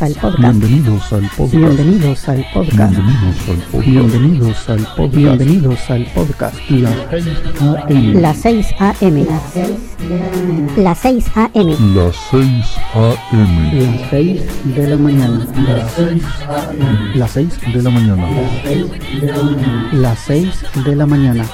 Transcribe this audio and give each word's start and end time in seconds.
Bienvenidos 0.00 1.12
al 1.12 1.28
podcast. 1.36 1.52
Bienvenidos 1.52 2.28
al 2.28 2.46
podcast. 2.54 2.94
Bienvenidos 2.94 3.48
al 3.48 3.56
podcast. 3.56 3.86
Bienvenidos 3.88 4.70
al 4.70 4.86
podcast. 4.94 5.16
Bienvenidos 5.16 5.90
al 5.90 6.04
podcast. 6.14 6.56
La 8.14 8.32
6 8.32 8.66
AM. 8.78 9.26
La 10.76 10.94
6 10.94 11.24
AM. 11.34 11.96
La 11.96 12.12
6 12.30 12.66
AM. 12.94 13.80
Las 13.90 14.10
6 14.10 14.42
de 14.76 14.86
la 14.86 14.96
mañana. 14.96 15.46
Las 17.16 17.30
6 17.32 17.60
de 17.74 17.82
la 17.82 17.90
mañana. 17.90 18.28
Las 19.92 20.18
6 20.20 20.64
de 20.84 20.94
la 20.94 21.06
mañana. 21.06 21.44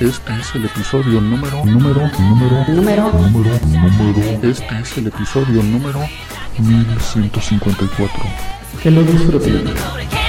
Este 0.00 0.32
es 0.40 0.54
el 0.56 0.64
episodio 0.64 1.20
número, 1.20 1.64
número, 1.64 2.10
número, 2.18 2.64
número, 2.66 3.12
número, 3.12 3.60
número. 3.64 4.48
Este 4.50 4.80
es 4.80 4.98
el 4.98 5.06
episodio 5.06 5.62
número 5.62 6.00
1154. 6.58 8.24
Que 8.82 8.90
lo 8.90 9.02
disfruten. 9.02 10.21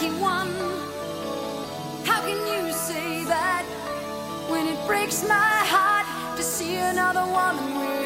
lucky 0.00 0.14
one. 0.18 0.48
How 2.06 2.22
can 2.22 2.38
you 2.46 2.72
say 2.72 3.24
that 3.24 3.64
when 4.48 4.66
it 4.66 4.86
breaks 4.86 5.22
my 5.28 5.34
heart 5.34 6.36
to 6.36 6.42
see 6.42 6.76
another 6.76 7.20
woman? 7.20 7.78
with? 7.78 7.99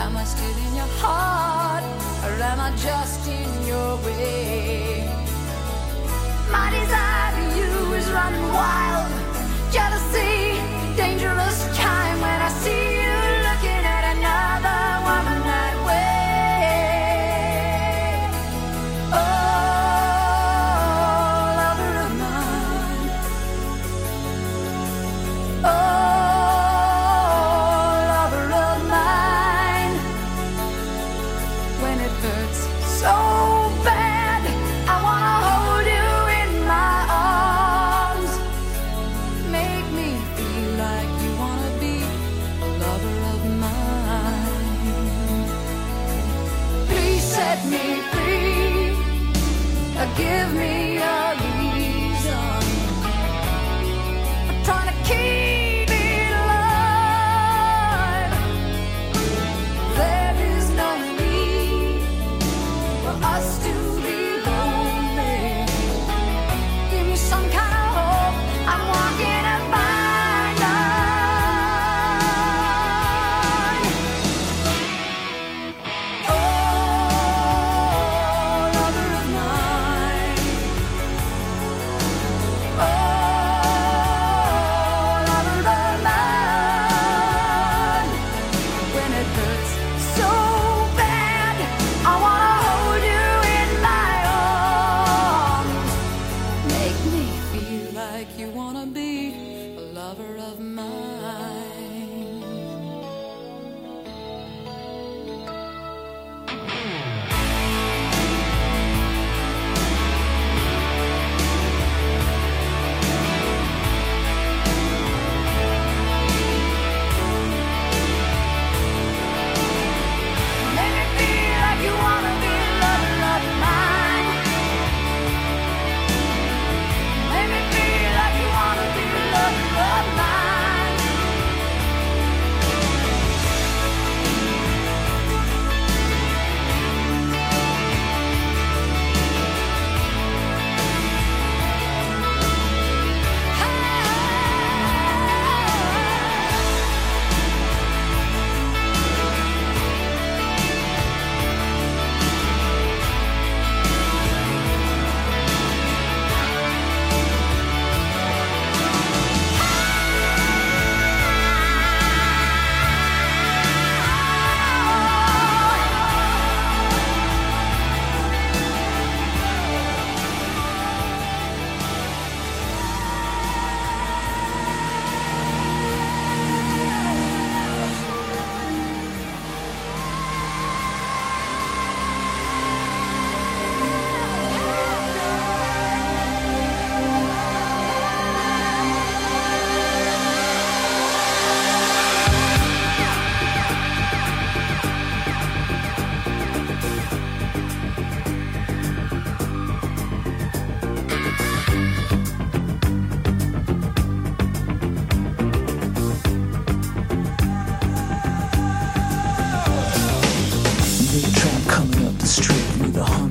Am 0.00 0.16
I 0.16 0.22
still 0.22 0.56
in 0.66 0.76
your 0.76 0.92
heart, 1.02 1.82
or 2.24 2.32
am 2.40 2.60
I 2.60 2.70
just 2.76 3.26
in 3.26 3.66
your 3.66 3.96
way? 4.06 5.04
My 6.52 6.70
desire 6.70 7.32
for 7.34 7.48
you 7.58 7.94
is 7.94 8.08
running 8.12 8.48
wild. 8.48 9.07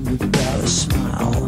with 0.10 0.32
barely 0.32 0.68
smile. 0.68 1.48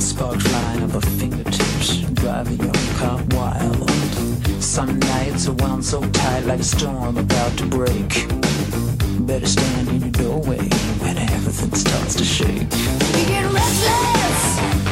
Sparks 0.00 0.46
flying 0.46 0.82
up 0.82 0.90
her 0.90 1.00
fingertips, 1.00 2.00
driving 2.14 2.58
your 2.58 2.72
car 2.98 3.20
wild. 3.30 3.90
Some 4.62 4.98
nights 4.98 5.48
are 5.48 5.54
wound 5.54 5.84
so 5.84 6.00
tight 6.10 6.44
like 6.46 6.60
a 6.60 6.64
storm 6.64 7.16
about 7.16 7.56
to 7.58 7.66
break. 7.66 8.26
Better 9.26 9.46
stand 9.46 9.88
in 9.88 10.00
your 10.00 10.10
doorway 10.10 10.68
when 11.02 11.18
everything 11.18 11.74
starts 11.74 12.14
to 12.16 12.24
shake. 12.24 12.70
We 13.14 13.24
get 13.26 13.50
restless. 13.52 14.89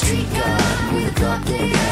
street 0.00 0.32
god 0.32 0.94
with 0.94 1.08
a 1.08 1.14
clock 1.14 1.89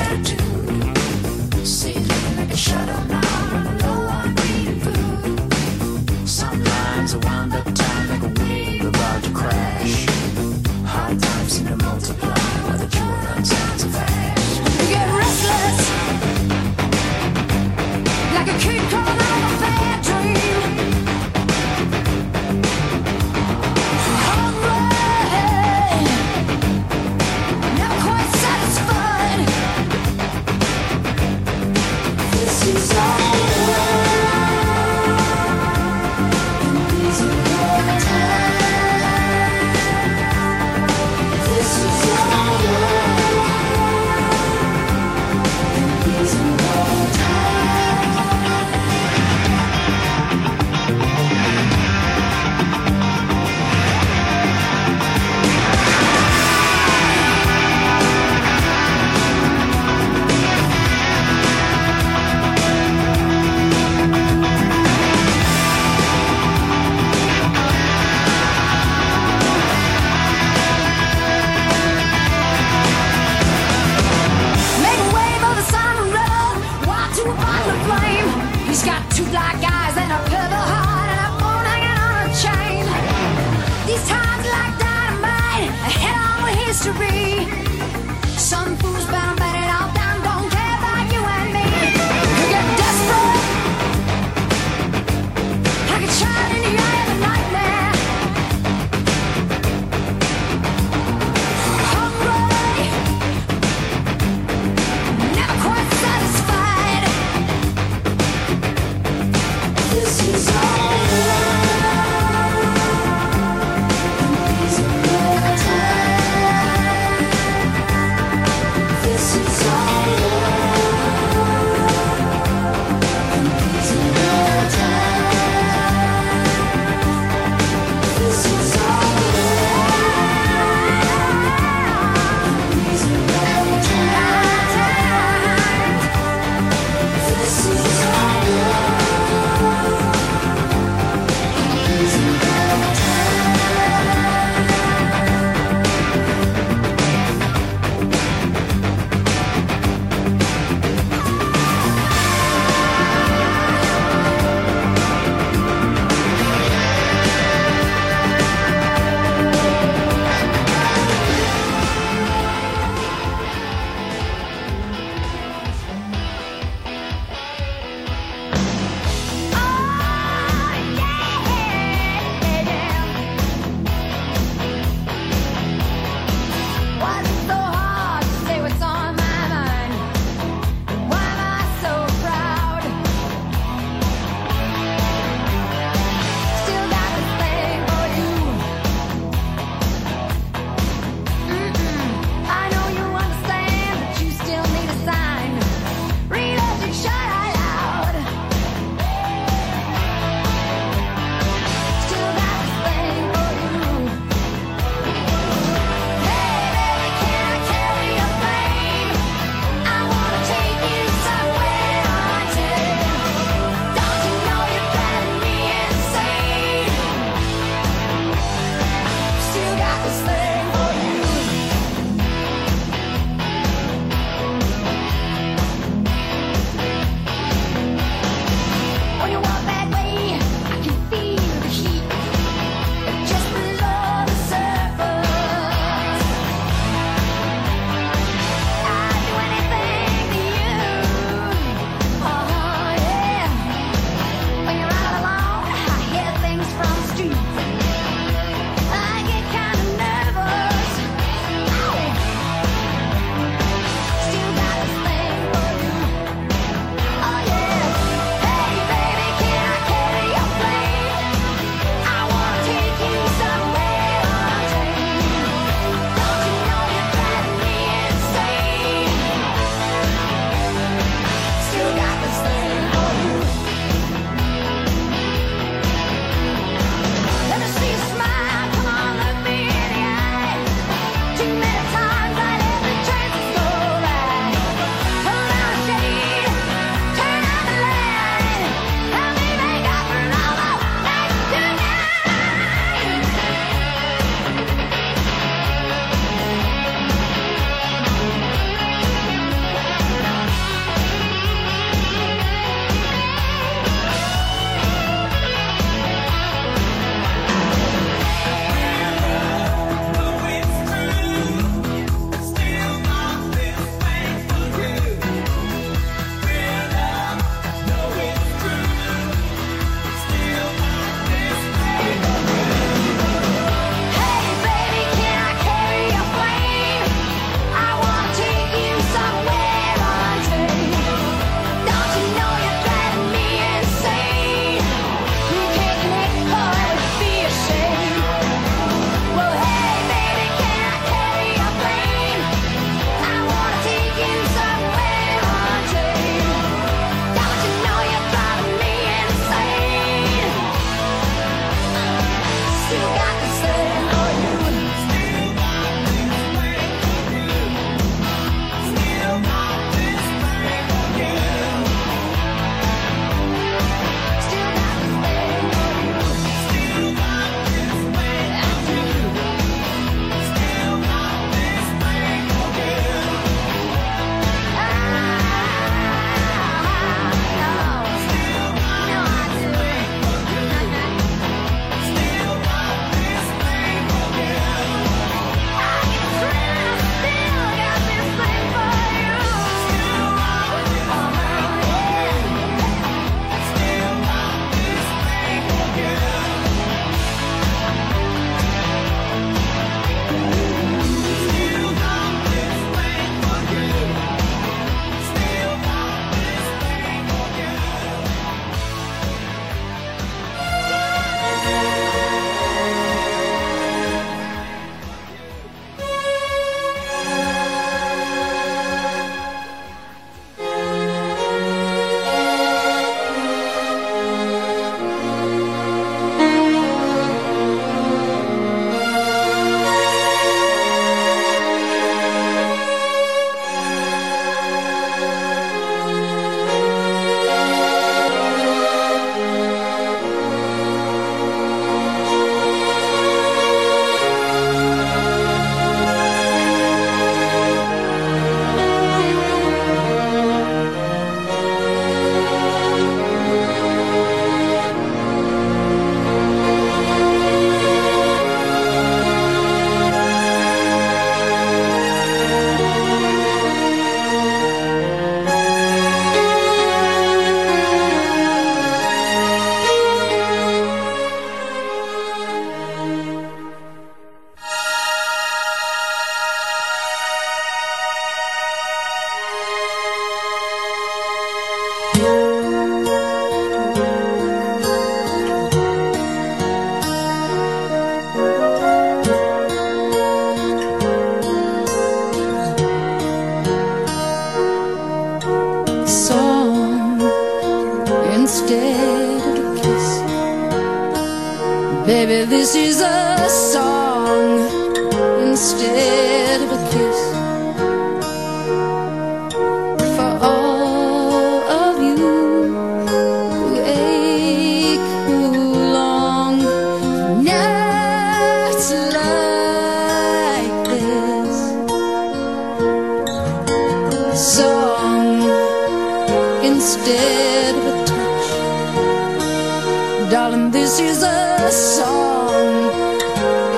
this 530.88 531.00
is 531.00 531.22
a 531.22 531.70
song 531.70 533.20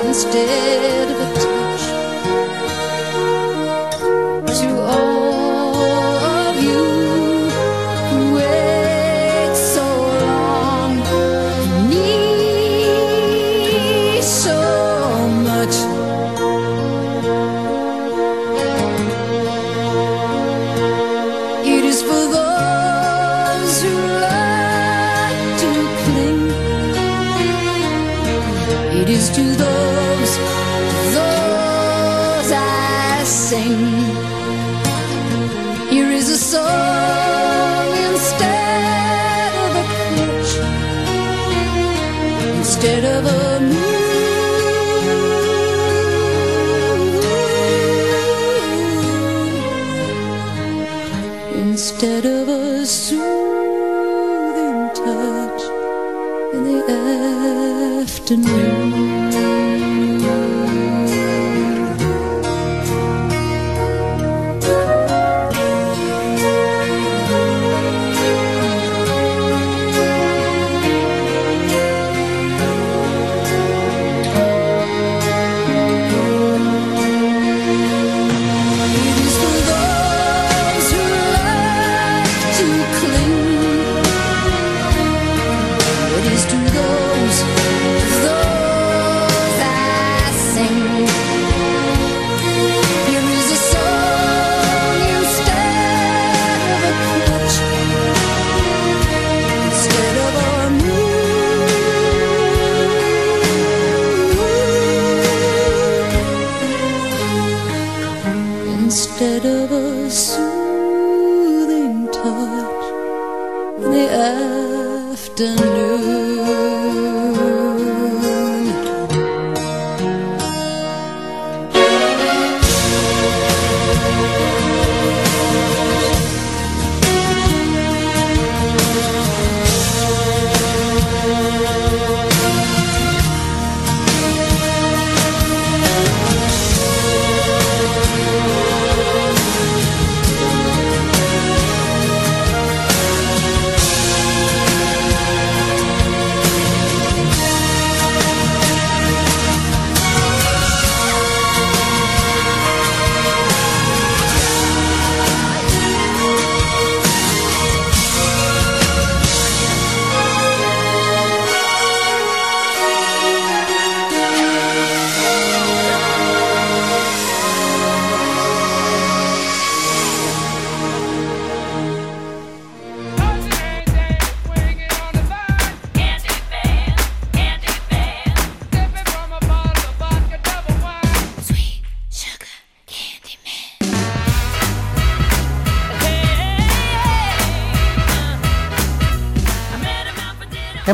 instead 0.05 1.11
of 1.11 1.19
a 1.19 1.33
touch. 1.41 1.70
Instead 51.71 52.25
of 52.25 52.49
a 52.49 52.85
soothing 52.85 53.21
touch 54.93 55.63
in 56.53 56.63
the 56.65 56.79
afternoon. 58.01 59.70